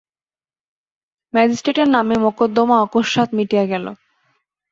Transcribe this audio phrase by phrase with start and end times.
[1.33, 3.85] ম্যাজিস্ট্রেটের নামে মকদ্দমা অকস্মাৎ মিটিয়া গেল।